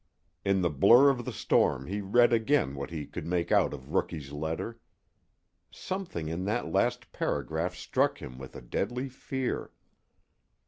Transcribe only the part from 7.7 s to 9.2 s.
struck him with a deadly